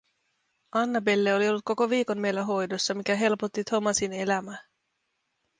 Annabelle 0.71 1.35
oli 1.35 1.49
ollut 1.49 1.61
koko 1.65 1.89
viikon 1.89 2.17
meillä 2.19 2.43
hoidossa, 2.43 2.93
mikä 2.93 3.15
helpotti 3.15 3.63
Thomasin 3.63 4.13
elämää. 4.13 4.57